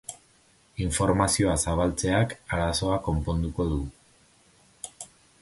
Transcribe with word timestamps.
Informazioa 0.85 1.53
zabaltzeak 1.65 2.33
arazoa 2.57 2.97
konponduko 3.09 3.69
du. 3.77 3.79